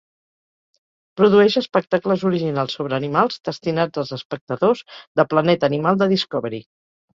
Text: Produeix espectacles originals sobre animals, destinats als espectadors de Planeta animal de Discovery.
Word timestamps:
Produeix 1.19 1.57
espectacles 1.61 2.23
originals 2.31 2.79
sobre 2.79 2.97
animals, 2.99 3.37
destinats 3.51 4.03
als 4.05 4.15
espectadors 4.19 4.83
de 5.21 5.29
Planeta 5.37 5.73
animal 5.73 6.03
de 6.05 6.11
Discovery. 6.19 6.65